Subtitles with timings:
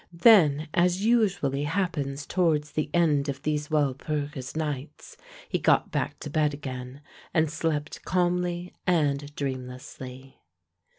[0.17, 5.15] Then as usually happens towards the end of these Walpurgis nights,
[5.47, 7.01] he got back to bed again,
[7.35, 10.37] and slept calmly and dreamlessly.